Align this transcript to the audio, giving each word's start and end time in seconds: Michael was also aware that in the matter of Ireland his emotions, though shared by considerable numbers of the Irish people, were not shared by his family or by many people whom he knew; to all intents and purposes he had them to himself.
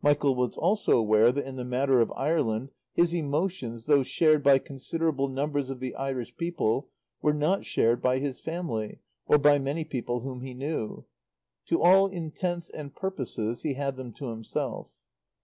Michael 0.00 0.34
was 0.34 0.56
also 0.56 0.96
aware 0.96 1.30
that 1.30 1.46
in 1.46 1.56
the 1.56 1.62
matter 1.66 2.00
of 2.00 2.10
Ireland 2.16 2.70
his 2.94 3.12
emotions, 3.12 3.84
though 3.84 4.02
shared 4.02 4.42
by 4.42 4.58
considerable 4.60 5.28
numbers 5.28 5.68
of 5.68 5.78
the 5.78 5.94
Irish 5.94 6.34
people, 6.38 6.88
were 7.20 7.34
not 7.34 7.66
shared 7.66 8.00
by 8.00 8.18
his 8.18 8.40
family 8.40 9.00
or 9.26 9.36
by 9.36 9.58
many 9.58 9.84
people 9.84 10.20
whom 10.20 10.40
he 10.40 10.54
knew; 10.54 11.04
to 11.66 11.82
all 11.82 12.06
intents 12.06 12.70
and 12.70 12.94
purposes 12.96 13.60
he 13.60 13.74
had 13.74 13.98
them 13.98 14.14
to 14.14 14.30
himself. 14.30 14.88